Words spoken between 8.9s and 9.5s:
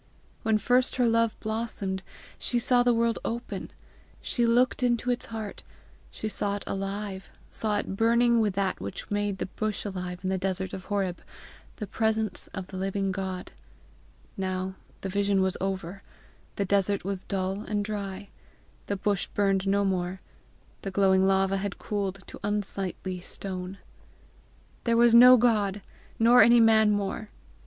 made the